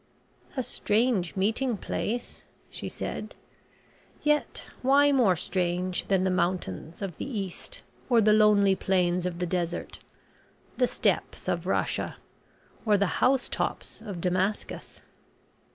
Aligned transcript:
"A 0.57 0.63
strange 0.63 1.35
meeting 1.35 1.77
place," 1.77 2.45
she 2.71 2.89
said. 2.89 3.35
"Yet 4.23 4.63
why 4.81 5.11
more 5.11 5.35
strange 5.35 6.07
than 6.07 6.23
the 6.23 6.31
mountains 6.31 7.03
of 7.03 7.17
the 7.17 7.39
East, 7.39 7.83
or 8.09 8.19
the 8.19 8.33
lonely 8.33 8.75
plains 8.75 9.27
of 9.27 9.37
the 9.37 9.45
Desert, 9.45 9.99
the 10.75 10.87
steppes 10.87 11.47
of 11.47 11.67
Russia, 11.67 12.17
or 12.83 12.97
the 12.97 13.21
house 13.21 13.47
tops 13.47 14.01
of 14.01 14.19
Damascus?" 14.19 15.03